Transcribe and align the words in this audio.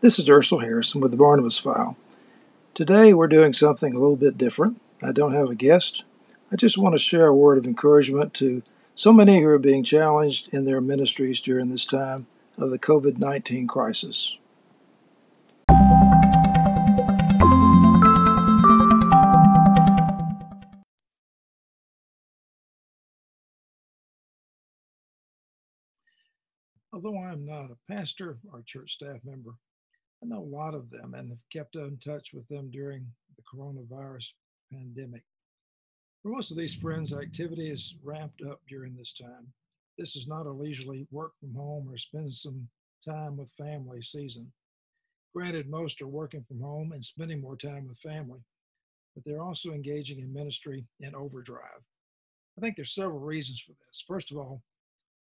This 0.00 0.20
is 0.20 0.30
Ursula 0.30 0.62
Harrison 0.62 1.00
with 1.00 1.10
the 1.10 1.16
Barnabas 1.16 1.58
File. 1.58 1.96
Today 2.72 3.12
we're 3.12 3.26
doing 3.26 3.52
something 3.52 3.96
a 3.96 3.98
little 3.98 4.14
bit 4.14 4.38
different. 4.38 4.80
I 5.02 5.10
don't 5.10 5.34
have 5.34 5.50
a 5.50 5.56
guest. 5.56 6.04
I 6.52 6.56
just 6.56 6.78
want 6.78 6.94
to 6.94 7.00
share 7.00 7.26
a 7.26 7.34
word 7.34 7.58
of 7.58 7.66
encouragement 7.66 8.32
to 8.34 8.62
so 8.94 9.12
many 9.12 9.40
who 9.40 9.48
are 9.48 9.58
being 9.58 9.82
challenged 9.82 10.54
in 10.54 10.66
their 10.66 10.80
ministries 10.80 11.40
during 11.40 11.68
this 11.68 11.84
time 11.84 12.28
of 12.56 12.70
the 12.70 12.78
COVID 12.78 13.18
19 13.18 13.66
crisis. 13.66 14.38
Although 26.92 27.18
I'm 27.18 27.44
not 27.44 27.72
a 27.72 27.92
pastor 27.92 28.38
or 28.52 28.62
church 28.64 28.92
staff 28.92 29.18
member, 29.24 29.56
I 30.22 30.26
know 30.26 30.42
a 30.42 30.56
lot 30.56 30.74
of 30.74 30.90
them 30.90 31.14
and 31.14 31.30
have 31.30 31.38
kept 31.52 31.76
in 31.76 31.98
touch 32.04 32.32
with 32.32 32.46
them 32.48 32.70
during 32.70 33.06
the 33.36 33.42
coronavirus 33.42 34.30
pandemic. 34.72 35.22
For 36.22 36.30
most 36.30 36.50
of 36.50 36.56
these 36.56 36.74
friends, 36.74 37.12
activity 37.12 37.70
is 37.70 37.96
ramped 38.02 38.42
up 38.42 38.60
during 38.68 38.96
this 38.96 39.12
time. 39.12 39.52
This 39.96 40.16
is 40.16 40.26
not 40.26 40.46
a 40.46 40.50
leisurely 40.50 41.06
work 41.10 41.32
from 41.38 41.54
home 41.54 41.88
or 41.88 41.96
spend 41.96 42.34
some 42.34 42.68
time 43.04 43.36
with 43.36 43.50
family 43.56 44.02
season. 44.02 44.52
Granted, 45.34 45.68
most 45.68 46.00
are 46.00 46.08
working 46.08 46.44
from 46.48 46.60
home 46.60 46.92
and 46.92 47.04
spending 47.04 47.40
more 47.40 47.56
time 47.56 47.86
with 47.86 47.98
family, 47.98 48.40
but 49.14 49.24
they're 49.24 49.42
also 49.42 49.70
engaging 49.70 50.18
in 50.18 50.32
ministry 50.32 50.84
in 51.00 51.14
overdrive. 51.14 51.82
I 52.56 52.60
think 52.60 52.74
there's 52.74 52.94
several 52.94 53.20
reasons 53.20 53.60
for 53.60 53.72
this. 53.72 54.02
First 54.06 54.32
of 54.32 54.38
all, 54.38 54.62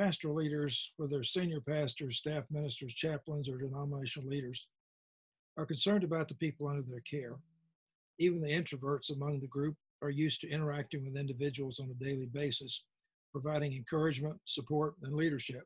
pastoral 0.00 0.36
leaders, 0.36 0.92
whether 0.96 1.22
senior 1.22 1.60
pastors, 1.60 2.16
staff 2.16 2.44
ministers, 2.50 2.94
chaplains, 2.94 3.50
or 3.50 3.58
denominational 3.58 4.28
leaders, 4.28 4.66
are 5.58 5.66
concerned 5.66 6.04
about 6.04 6.26
the 6.26 6.34
people 6.34 6.68
under 6.68 6.82
their 6.82 7.00
care. 7.00 7.34
Even 8.18 8.40
the 8.40 8.48
introverts 8.48 9.14
among 9.14 9.40
the 9.40 9.46
group 9.46 9.76
are 10.00 10.08
used 10.08 10.40
to 10.40 10.48
interacting 10.48 11.04
with 11.04 11.18
individuals 11.18 11.80
on 11.80 11.90
a 11.90 12.04
daily 12.04 12.24
basis, 12.32 12.84
providing 13.30 13.74
encouragement, 13.74 14.36
support, 14.46 14.94
and 15.02 15.14
leadership. 15.14 15.64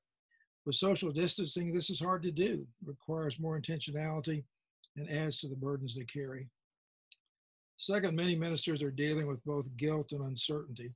With 0.67 0.75
social 0.75 1.13
distancing, 1.13 1.73
this 1.73 1.89
is 1.89 2.01
hard 2.01 2.25
to 2.25 2.33
do, 2.33 2.67
it 2.83 2.89
requires 2.89 3.39
more 3.39 3.61
intentionality, 3.61 4.43
and 4.97 5.09
adds 5.09 5.39
to 5.39 5.48
the 5.48 5.55
burdens 5.55 5.95
they 5.95 6.05
carry. 6.05 6.48
Second, 7.77 8.17
many 8.17 8.35
ministers 8.35 8.83
are 8.83 8.91
dealing 8.91 9.29
with 9.29 9.45
both 9.45 9.77
guilt 9.77 10.11
and 10.11 10.23
uncertainty. 10.23 10.93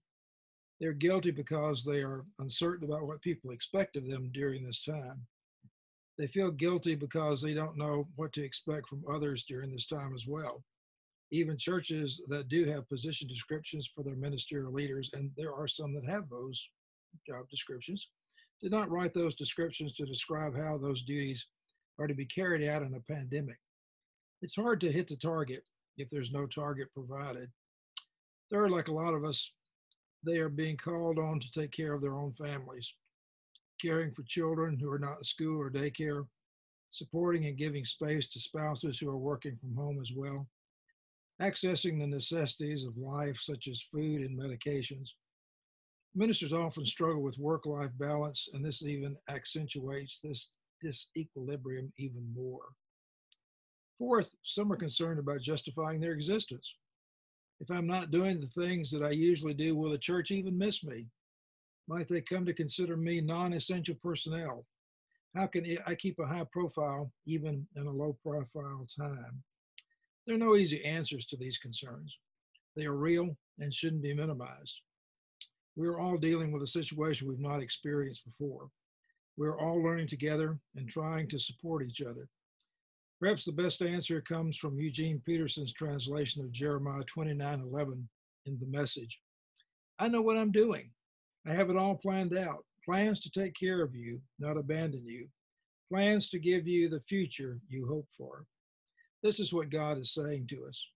They're 0.81 0.93
guilty 0.93 1.31
because 1.31 1.85
they 1.85 2.03
are 2.03 2.25
uncertain 2.39 2.89
about 2.89 3.07
what 3.07 3.21
people 3.21 3.51
expect 3.51 3.97
of 3.97 4.07
them 4.07 4.31
during 4.33 4.65
this 4.65 4.83
time. 4.83 5.27
They 6.17 6.27
feel 6.27 6.51
guilty 6.51 6.95
because 6.95 7.41
they 7.43 7.55
don't 7.55 7.77
know 7.77 8.09
what 8.17 8.33
to 8.35 8.45
expect 8.45 8.89
from 8.89 9.05
others 9.13 9.45
during 9.45 9.73
this 9.73 9.87
time 9.87 10.15
as 10.15 10.27
well. 10.27 10.65
Even 11.31 11.59
churches 11.59 12.21
that 12.29 12.49
do 12.49 12.65
have 12.67 12.89
position 12.89 13.29
descriptions 13.29 13.91
for 13.93 14.03
their 14.03 14.17
ministerial 14.17 14.73
leaders, 14.73 15.11
and 15.13 15.31
there 15.37 15.53
are 15.53 15.69
some 15.69 15.95
that 15.95 16.09
have 16.09 16.29
those 16.29 16.71
job 17.27 17.49
descriptions, 17.51 18.09
did 18.61 18.73
not 18.73 18.91
write 18.91 19.15
those 19.15 19.35
descriptions 19.35 19.93
to 19.95 20.07
describe 20.07 20.57
how 20.57 20.79
those 20.79 21.03
duties 21.03 21.47
are 21.99 22.07
to 22.07 22.15
be 22.15 22.25
carried 22.25 22.67
out 22.69 22.83
in 22.83 22.95
a 22.95 23.13
pandemic. 23.13 23.59
It's 24.43 24.57
hard 24.57 24.81
to 24.83 24.93
hit 24.93 25.09
the 25.09 25.17
target 25.17 25.69
if 25.97 26.09
there's 26.11 26.33
no 26.33 26.47
target 26.47 26.89
provided. 26.95 27.51
Third, 28.51 28.71
like 28.71 28.89
a 28.89 28.95
lot 28.95 29.15
of 29.15 29.25
us, 29.25 29.53
they 30.25 30.39
are 30.39 30.49
being 30.49 30.77
called 30.77 31.19
on 31.19 31.41
to 31.41 31.51
take 31.53 31.73
care 31.73 31.95
of 31.95 32.03
their 32.03 32.17
own 32.17 32.33
families, 32.33 32.95
caring 33.81 34.13
for 34.13 34.23
children 34.25 34.79
who 34.79 34.91
are 34.91 34.99
not 34.99 35.19
in 35.19 35.25
school 35.25 35.61
or 35.61 35.71
daycare, 35.71 36.27
supporting 36.91 37.47
and 37.47 37.57
giving 37.57 37.85
space 37.85 38.27
to 38.29 38.41
spouses 38.41 38.99
who 38.99 39.09
are 39.09 39.19
working 39.19 39.57
from 39.61 39.75
home 39.75 40.01
as 40.01 40.11
well, 40.15 40.49
accessing 41.41 41.99
the 41.99 42.07
necessities 42.07 42.85
of 42.85 42.97
life, 42.97 43.39
such 43.41 43.69
as 43.69 43.87
food 43.93 44.23
and 44.23 44.39
medications. 44.39 45.11
Ministers 46.15 46.53
often 46.53 46.85
struggle 46.85 47.23
with 47.23 47.39
work 47.39 47.67
life 47.67 47.91
balance, 47.99 48.49
and 48.53 48.65
this 48.65 48.83
even 48.83 49.17
accentuates 49.29 50.21
this 50.23 50.51
disequilibrium 50.85 51.93
even 51.97 52.27
more. 52.35 52.63
Fourth, 53.99 54.35
some 54.43 54.73
are 54.73 54.77
concerned 54.77 55.19
about 55.19 55.43
justifying 55.43 56.01
their 56.01 56.13
existence. 56.13 56.75
If 57.61 57.71
I'm 57.71 57.87
not 57.87 58.11
doing 58.11 58.41
the 58.41 58.63
things 58.63 58.91
that 58.93 59.03
I 59.03 59.11
usually 59.11 59.55
do, 59.55 59.75
will 59.75 59.91
the 59.91 59.99
church 59.99 60.31
even 60.31 60.57
miss 60.57 60.85
me? 60.85 61.07
Might 61.89 62.09
they 62.09 62.21
come 62.21 62.45
to 62.47 62.53
consider 62.53 62.97
me 62.97 63.21
non 63.21 63.53
essential 63.53 63.97
personnel? 64.03 64.67
How 65.35 65.47
can 65.47 65.79
I 65.87 65.95
keep 65.95 66.19
a 66.19 66.27
high 66.27 66.47
profile 66.51 67.13
even 67.27 67.67
in 67.77 67.87
a 67.87 67.91
low 67.91 68.17
profile 68.23 68.87
time? 68.99 69.43
There 70.27 70.37
are 70.37 70.39
no 70.39 70.57
easy 70.57 70.85
answers 70.85 71.27
to 71.27 71.37
these 71.37 71.59
concerns. 71.59 72.17
They 72.77 72.85
are 72.85 72.97
real 72.97 73.37
and 73.59 73.75
shouldn't 73.75 74.03
be 74.03 74.15
minimized. 74.15 74.81
We 75.75 75.87
are 75.87 75.99
all 75.99 76.17
dealing 76.17 76.53
with 76.53 76.63
a 76.63 76.67
situation 76.67 77.29
we've 77.29 77.41
not 77.41 77.63
experienced 77.63 78.23
before. 78.25 78.69
We're 79.37 79.59
all 79.59 79.83
learning 79.83 80.09
together 80.09 80.59
and 80.77 80.89
trying 80.89 81.29
to 81.29 81.39
support 81.39 81.87
each 81.87 82.03
other. 82.03 82.29
Perhaps 83.21 83.47
the 83.47 83.53
best 83.53 83.83
answer 83.83 84.21
comes 84.21 84.57
from 84.57 84.79
Eugene 84.79 85.21
Peterson's 85.27 85.73
translation 85.73 86.43
of 86.43 86.53
Jeremiah 86.53 87.03
29 87.05 87.61
11 87.61 88.09
in 88.47 88.59
the 88.61 88.67
message. 88.67 89.19
I 89.99 90.07
know 90.09 90.23
what 90.23 90.37
I'm 90.37 90.53
doing. 90.53 90.91
I 91.47 91.53
have 91.53 91.69
it 91.69 91.77
all 91.77 91.97
planned 91.97 92.37
out. 92.37 92.65
Plans 92.85 93.21
to 93.21 93.31
take 93.31 93.55
care 93.55 93.83
of 93.83 93.95
you, 93.95 94.21
not 94.39 94.57
abandon 94.57 95.05
you. 95.05 95.27
Plans 95.91 96.29
to 96.31 96.39
give 96.39 96.69
you 96.69 96.89
the 96.89 97.03
future 97.09 97.59
you 97.69 97.89
hope 97.89 98.07
for. 98.17 98.45
This 99.23 99.41
is 99.41 99.53
what 99.53 99.71
God 99.71 99.99
is 99.99 100.15
saying 100.15 100.47
to 100.51 100.67
us. 100.67 100.87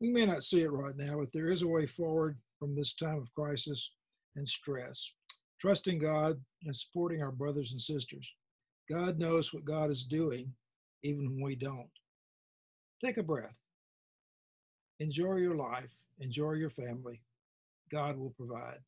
We 0.00 0.10
may 0.10 0.24
not 0.24 0.44
see 0.44 0.60
it 0.60 0.70
right 0.70 0.96
now, 0.96 1.18
but 1.18 1.32
there 1.32 1.50
is 1.50 1.62
a 1.62 1.66
way 1.66 1.86
forward 1.86 2.38
from 2.60 2.76
this 2.76 2.94
time 2.94 3.16
of 3.16 3.34
crisis 3.34 3.90
and 4.36 4.48
stress. 4.48 5.10
Trusting 5.60 5.98
God 5.98 6.40
and 6.64 6.76
supporting 6.76 7.22
our 7.22 7.32
brothers 7.32 7.72
and 7.72 7.80
sisters. 7.80 8.30
God 8.88 9.18
knows 9.18 9.52
what 9.52 9.64
God 9.64 9.90
is 9.90 10.04
doing, 10.04 10.52
even 11.06 11.30
when 11.30 11.42
we 11.42 11.56
don't. 11.56 11.90
Take 13.04 13.18
a 13.18 13.22
breath. 13.22 13.56
Enjoy 15.00 15.36
your 15.36 15.56
life. 15.56 15.92
Enjoy 16.18 16.52
your 16.52 16.70
family. 16.70 17.20
God 17.92 18.16
will 18.18 18.30
provide. 18.36 18.80